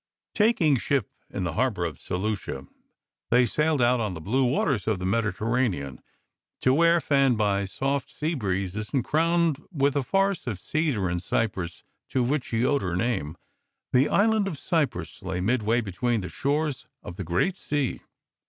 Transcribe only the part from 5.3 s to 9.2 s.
ranean to where, fanned by soft sea breezes and